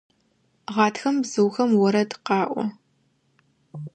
Гъатхэм 0.73 1.15
бзыухэм 1.23 1.71
орэд 1.85 2.11
къаӏо. 2.25 2.63